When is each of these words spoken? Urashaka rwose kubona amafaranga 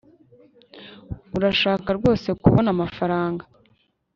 Urashaka 1.37 1.89
rwose 1.97 2.27
kubona 2.41 2.69
amafaranga 2.75 3.43